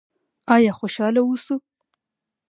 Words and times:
آیا 0.55 0.71
خوشحاله 0.79 1.19
اوسو؟ 1.23 1.55